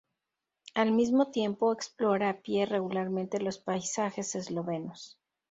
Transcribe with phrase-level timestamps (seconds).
[0.73, 5.19] Al mismo tiempo explora a pie regularmente los paisajes eslovenos.